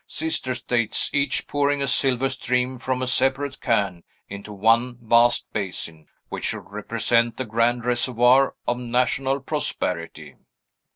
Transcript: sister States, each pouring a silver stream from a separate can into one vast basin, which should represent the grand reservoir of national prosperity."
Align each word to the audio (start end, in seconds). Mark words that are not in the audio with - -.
sister 0.07 0.55
States, 0.55 1.11
each 1.13 1.45
pouring 1.45 1.79
a 1.79 1.87
silver 1.87 2.27
stream 2.27 2.79
from 2.79 3.03
a 3.03 3.05
separate 3.05 3.61
can 3.61 4.01
into 4.27 4.51
one 4.51 4.97
vast 4.99 5.53
basin, 5.53 6.07
which 6.29 6.45
should 6.45 6.71
represent 6.71 7.37
the 7.37 7.45
grand 7.45 7.85
reservoir 7.85 8.55
of 8.65 8.79
national 8.79 9.39
prosperity." 9.39 10.33